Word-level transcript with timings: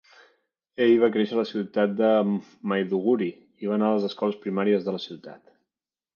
Ell 0.85 0.93
va 1.03 1.09
créixer 1.15 1.35
a 1.37 1.39
la 1.39 1.43
ciutat 1.49 1.93
de 1.99 2.09
Maiduguri 2.73 3.29
i 3.67 3.71
va 3.73 3.77
anar 3.77 3.93
a 3.93 3.99
les 4.01 4.09
escoles 4.09 4.43
primàries 4.49 4.89
de 4.91 4.99
la 4.99 5.05
ciutat. 5.07 5.47